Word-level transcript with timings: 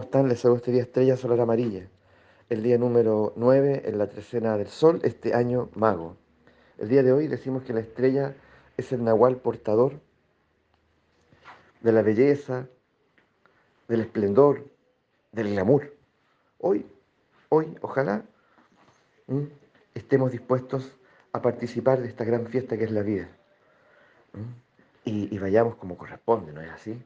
¿Cómo 0.00 0.06
están? 0.06 0.28
Les 0.30 0.40
saludo 0.40 0.56
este 0.56 0.72
día 0.72 0.80
Estrella 0.80 1.14
Solar 1.14 1.40
Amarilla. 1.40 1.86
El 2.48 2.62
día 2.62 2.78
número 2.78 3.34
9 3.36 3.82
en 3.84 3.98
la 3.98 4.08
trecena 4.08 4.56
del 4.56 4.68
Sol, 4.68 4.98
este 5.02 5.34
año 5.34 5.68
mago. 5.74 6.16
El 6.78 6.88
día 6.88 7.02
de 7.02 7.12
hoy 7.12 7.28
decimos 7.28 7.64
que 7.64 7.74
la 7.74 7.80
estrella 7.80 8.34
es 8.78 8.92
el 8.92 9.04
nahual 9.04 9.36
portador 9.36 10.00
de 11.82 11.92
la 11.92 12.00
belleza, 12.00 12.66
del 13.88 14.00
esplendor, 14.00 14.64
del 15.32 15.50
glamour. 15.50 15.92
Hoy, 16.60 16.86
hoy, 17.50 17.76
ojalá 17.82 18.24
estemos 19.92 20.32
dispuestos 20.32 20.96
a 21.34 21.42
participar 21.42 22.00
de 22.00 22.08
esta 22.08 22.24
gran 22.24 22.46
fiesta 22.46 22.78
que 22.78 22.84
es 22.84 22.90
la 22.90 23.02
vida. 23.02 23.28
Y, 25.04 25.34
y 25.34 25.38
vayamos 25.38 25.74
como 25.74 25.98
corresponde, 25.98 26.54
¿no 26.54 26.62
es 26.62 26.70
así? 26.70 26.98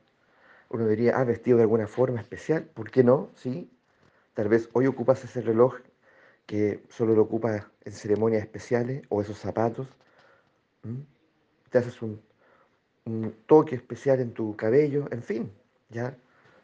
Uno 0.69 0.87
diría, 0.87 1.17
ah, 1.17 1.25
vestido 1.25 1.57
de 1.59 1.65
alguna 1.65 1.87
forma 1.87 2.21
especial, 2.21 2.65
¿por 2.65 2.91
qué 2.91 3.05
no? 3.05 3.31
Sí, 3.35 3.71
tal 4.35 4.49
vez 4.49 4.69
hoy 4.73 4.87
ocupas 4.87 5.23
ese 5.25 5.41
reloj 5.41 5.77
que 6.47 6.83
solo 6.89 7.15
lo 7.15 7.23
ocupas 7.23 7.67
en 7.85 7.93
ceremonias 7.93 8.43
especiales 8.43 9.03
o 9.09 9.23
esos 9.23 9.39
zapatos. 9.39 9.89
Te 11.71 11.79
haces 11.79 12.01
un, 12.03 12.21
toque 13.47 13.77
especial 13.77 14.21
en 14.21 14.33
tu 14.33 14.57
cabello, 14.57 15.07
en 15.11 15.23
fin, 15.23 15.53
ya, 15.91 16.17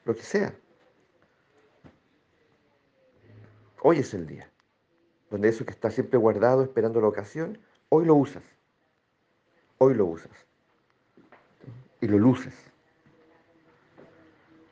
lo 0.04 0.14
que 0.14 0.22
sea. 0.22 0.54
Hoy 3.82 3.98
es 3.98 4.12
el 4.14 4.26
día, 4.26 4.50
donde 5.30 5.48
eso 5.48 5.64
que 5.64 5.70
está 5.70 5.90
siempre 5.90 6.18
guardado 6.18 6.62
esperando 6.62 7.00
la 7.00 7.08
ocasión, 7.08 7.58
hoy 7.88 8.04
lo 8.04 8.14
usas. 8.14 8.42
Hoy 9.78 9.94
lo 9.94 10.06
usas. 10.06 10.32
Y 12.02 12.06
lo 12.06 12.18
luces. 12.18 12.69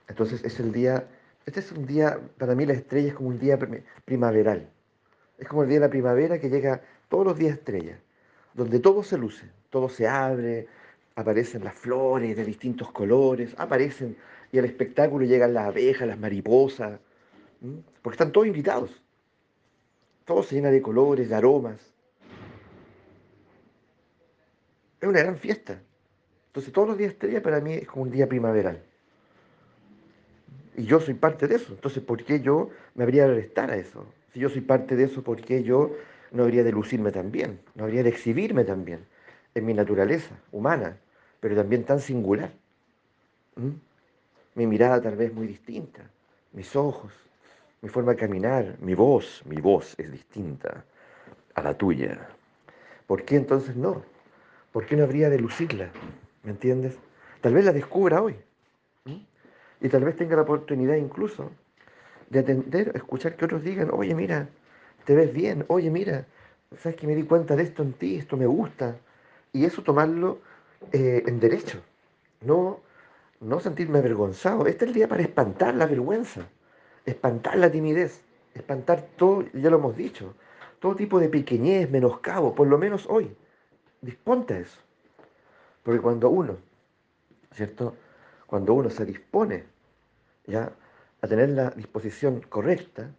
Entonces 0.09 0.43
es 0.45 0.59
el 0.59 0.73
día, 0.73 1.07
este 1.47 1.61
es 1.61 1.71
un 1.73 1.87
día, 1.87 2.19
para 2.39 2.55
mí 2.55 2.67
la 2.67 2.73
estrella 2.73 3.09
es 3.09 3.15
como 3.15 3.29
un 3.29 3.39
día 3.39 3.59
primaveral. 4.05 4.69
Es 5.39 5.47
como 5.47 5.63
el 5.63 5.69
día 5.69 5.79
de 5.79 5.87
la 5.87 5.91
primavera 5.91 6.41
que 6.41 6.49
llega 6.49 6.83
todos 7.09 7.25
los 7.25 7.39
días 7.39 7.59
estrella, 7.59 8.01
donde 8.55 8.81
todo 8.81 9.03
se 9.03 9.17
luce, 9.17 9.49
todo 9.71 9.89
se 9.89 10.09
abre, 10.09 10.67
aparecen 11.15 11.63
las 11.63 11.75
flores 11.75 12.37
de 12.37 12.45
distintos 12.45 12.91
colores, 12.91 13.55
aparecen 13.59 14.17
y 14.51 14.59
al 14.59 14.65
espectáculo 14.65 15.25
llegan 15.25 15.55
las 15.55 15.67
abejas, 15.67 16.09
las 16.09 16.19
mariposas, 16.19 16.99
porque 18.03 18.15
están 18.15 18.33
todos 18.33 18.47
invitados. 18.47 19.03
Todo 20.25 20.43
se 20.43 20.57
llena 20.57 20.71
de 20.71 20.83
colores, 20.83 21.29
de 21.29 21.35
aromas. 21.35 21.81
Es 25.01 25.09
una 25.09 25.21
gran 25.21 25.37
fiesta. 25.37 25.81
Entonces 26.47 26.73
todos 26.73 26.89
los 26.89 26.99
días 26.99 27.13
estrella 27.13 27.43
para 27.43 27.61
mí 27.61 27.75
es 27.75 27.87
como 27.87 28.03
un 28.05 28.11
día 28.11 28.29
primaveral. 28.29 28.83
Y 30.79 30.85
yo 30.85 31.01
soy 31.01 31.15
parte 31.15 31.49
de 31.49 31.57
eso. 31.57 31.73
Entonces, 31.73 32.05
¿por 32.05 32.23
qué 32.23 32.41
yo 32.41 32.71
me 32.95 33.03
habría 33.03 33.27
de 33.27 33.35
prestar 33.35 33.73
a 33.73 33.77
eso? 33.77 34.07
Si 34.33 34.39
yo 34.39 34.49
soy 34.49 34.61
parte 34.61 34.95
de 34.95 35.05
eso, 35.05 35.25
¿por 35.25 35.41
qué 35.41 35.65
yo 35.65 35.91
no 36.31 36.45
habría 36.45 36.63
de 36.63 36.71
lucirme 36.71 37.11
también? 37.11 37.59
No 37.75 37.83
habría 37.85 38.05
de 38.05 38.11
exhibirme 38.11 38.63
también 38.63 39.05
en 39.57 39.67
mi 39.67 39.75
naturaleza 39.75 40.37
humana, 40.53 40.97
pero 41.41 41.57
también 41.57 41.83
tan 41.83 41.99
singular. 41.99 42.53
¿Mm? 43.57 43.71
Mi 44.55 44.67
mirada 44.69 45.03
tal 45.03 45.17
vez 45.17 45.35
muy 45.35 45.49
distinta, 45.49 46.09
mis 46.53 46.77
ojos, 46.77 47.13
mi 47.83 47.89
forma 47.89 48.13
de 48.13 48.19
caminar, 48.19 48.77
mi 48.81 48.95
voz, 48.95 49.43
mi 49.47 49.61
voz 49.61 49.97
es 49.99 50.13
distinta 50.13 50.85
a 51.55 51.63
la 51.63 51.75
tuya. 51.75 52.29
¿Por 53.09 53.25
qué 53.25 53.35
entonces 53.35 53.75
no? 53.75 54.05
¿Por 54.71 54.87
qué 54.87 54.95
no 54.95 55.03
habría 55.03 55.29
de 55.29 55.41
lucirla? 55.41 55.91
¿Me 56.45 56.53
entiendes? 56.53 56.97
Tal 57.41 57.55
vez 57.55 57.65
la 57.65 57.73
descubra 57.73 58.23
hoy. 58.23 58.37
Y 59.81 59.89
tal 59.89 60.05
vez 60.05 60.17
tenga 60.17 60.37
la 60.37 60.43
oportunidad 60.43 60.97
incluso 60.97 61.51
de 62.31 62.41
atender, 62.41 62.93
escuchar 62.95 63.37
que 63.37 63.45
otros 63.45 63.63
digan, 63.63 63.91
oye, 63.93 64.15
mira, 64.15 64.49
te 65.05 65.15
ves 65.15 65.33
bien, 65.33 65.65
oye, 65.69 65.91
mira, 65.91 66.27
sabes 66.77 66.99
que 66.99 67.07
me 67.07 67.15
di 67.15 67.23
cuenta 67.23 67.57
de 67.57 67.63
esto 67.63 67.83
en 67.83 67.93
ti, 67.93 68.17
esto 68.17 68.37
me 68.37 68.47
gusta. 68.47 68.97
Y 69.53 69.65
eso 69.65 69.83
tomarlo 69.83 70.39
eh, 70.93 71.23
en 71.27 71.41
derecho, 71.41 71.81
no, 72.43 72.81
no 73.41 73.61
sentirme 73.61 73.99
avergonzado. 73.99 74.67
Este 74.67 74.85
es 74.85 74.89
el 74.91 74.95
día 74.95 75.09
para 75.09 75.23
espantar 75.23 75.75
la 75.75 75.87
vergüenza, 75.87 76.47
espantar 77.07 77.57
la 77.57 77.71
timidez, 77.71 78.23
espantar 78.55 79.07
todo, 79.17 79.45
ya 79.53 79.71
lo 79.71 79.79
hemos 79.79 79.97
dicho, 79.97 80.35
todo 80.81 80.95
tipo 80.95 81.19
de 81.19 81.29
pequeñez, 81.29 81.91
menoscabo, 81.91 82.55
por 82.55 82.67
lo 82.67 82.79
menos 82.79 83.07
hoy. 83.09 83.35
Disponte 84.01 84.55
a 84.55 84.59
eso. 84.59 84.79
Porque 85.83 86.01
cuando 86.01 86.29
uno, 86.29 86.57
¿cierto? 87.53 87.97
Cuando 88.49 88.73
uno 88.73 88.89
se 88.91 89.05
dispone 89.05 89.65
ya 90.47 90.73
a 91.21 91.29
tener 91.29 91.51
la 91.51 91.71
disposición 91.71 92.41
correcta 92.41 93.11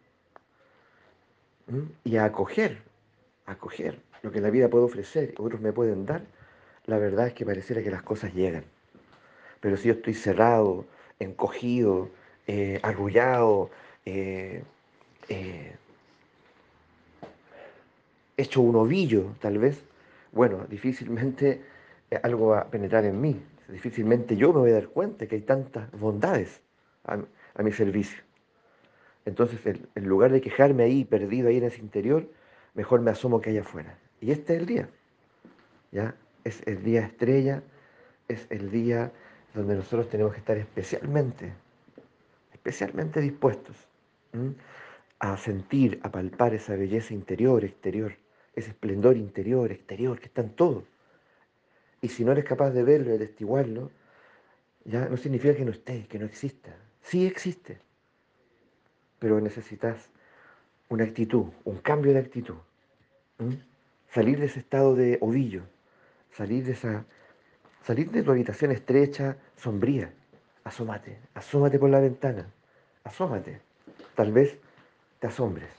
y 2.04 2.18
a 2.18 2.26
acoger, 2.26 2.82
acoger 3.46 4.02
lo 4.24 4.32
que 4.32 4.42
la 4.42 4.50
vida 4.50 4.70
puede 4.70 4.86
ofrecer 4.86 5.36
y 5.38 5.42
otros 5.42 5.62
me 5.62 5.72
pueden 5.72 6.08
dar, 6.08 6.24
la 6.88 6.98
verdad 6.98 7.28
es 7.28 7.34
que 7.34 7.46
pareciera 7.46 7.84
que 7.84 7.92
las 7.92 8.02
cosas 8.02 8.34
llegan. 8.34 8.64
Pero 9.62 9.78
si 9.78 9.90
yo 9.90 9.94
estoy 9.94 10.16
cerrado, 10.16 10.86
encogido, 11.20 12.10
eh, 12.48 12.80
arrullado, 12.82 13.70
eh, 14.06 14.64
eh, 15.28 15.76
hecho 18.36 18.62
un 18.62 18.76
ovillo 18.78 19.36
tal 19.40 19.60
vez, 19.60 19.80
bueno, 20.32 20.66
difícilmente 20.68 21.62
algo 22.24 22.48
va 22.48 22.62
a 22.62 22.66
penetrar 22.66 23.06
en 23.06 23.22
mí, 23.22 23.40
difícilmente 23.72 24.36
yo 24.36 24.54
me 24.54 24.60
voy 24.60 24.72
a 24.72 24.76
dar 24.76 24.88
cuenta 24.88 25.28
que 25.28 25.36
hay 25.36 25.42
tantas 25.42 25.90
bondades 25.92 26.62
a, 27.06 27.18
mi 27.62 27.72
servicio. 27.72 28.24
Entonces, 29.26 29.60
en, 29.66 30.08
lugar 30.08 30.32
de 30.32 30.42
quejarme 30.42 30.84
ahí, 30.84 31.04
perdido 31.04 31.50
ahí 31.50 31.58
en 31.58 31.66
ese 31.66 31.82
interior, 31.82 32.28
mejor 32.74 33.02
me 33.02 33.12
asomo 33.12 33.42
que 33.42 33.50
hay 33.50 33.58
afuera. 33.58 33.98
Y 34.22 34.32
este 34.32 34.56
es 34.56 34.60
el 34.60 34.66
día. 34.66 34.90
¿ya? 35.92 36.16
Es 36.44 36.66
el 36.66 36.84
día 36.84 37.02
estrella, 37.02 37.64
es 38.28 38.48
el 38.50 38.72
día 38.72 39.12
donde 39.54 39.76
nosotros 39.76 40.10
tenemos 40.10 40.34
que 40.34 40.40
estar 40.40 40.58
especialmente, 40.58 41.52
especialmente 42.54 43.20
dispuestos 43.20 43.76
a 45.20 45.38
sentir, 45.38 46.00
a 46.04 46.12
palpar 46.12 46.54
esa 46.54 46.76
belleza 46.76 47.14
interior, 47.14 47.64
exterior, 47.64 48.16
ese 48.56 48.70
esplendor 48.70 49.18
interior, 49.18 49.72
exterior, 49.72 50.20
que 50.20 50.28
está 50.28 50.42
en 50.42 50.52
todo. 50.52 50.84
Y 52.02 52.08
si 52.10 52.24
no 52.24 52.32
eres 52.32 52.46
capaz 52.46 52.72
de 52.72 52.84
verlo, 52.84 53.12
de 53.12 53.20
testiguarlo, 53.20 53.92
ya 54.86 55.08
no 55.08 55.18
significa 55.18 55.56
que 55.56 55.66
no 55.66 55.72
esté, 55.72 56.08
que 56.08 56.20
no 56.20 56.26
exista. 56.26 56.76
Sí 57.02 57.26
existe. 57.26 57.80
Pero 59.20 59.40
necesitas 59.42 60.10
una 60.88 61.04
actitud, 61.04 61.46
un 61.66 61.78
cambio 61.78 62.14
de 62.14 62.20
actitud. 62.20 62.56
Salir 64.14 64.40
de 64.40 64.48
ese 64.48 64.60
estado 64.60 64.96
de 64.96 65.18
ovillo, 65.22 65.64
salir 66.32 66.64
de 66.66 66.72
esa, 66.72 67.06
salir 67.84 68.10
de 68.12 68.24
tu 68.24 68.32
habitación 68.32 68.72
estrecha, 68.72 69.38
sombría. 69.56 70.14
Asómate, 70.64 71.18
asómate 71.34 71.80
por 71.80 71.90
la 71.90 72.00
ventana, 72.00 72.48
asómate. 73.04 73.62
Tal 74.16 74.32
vez 74.32 74.58
te 75.20 75.28
asombres. 75.28 75.70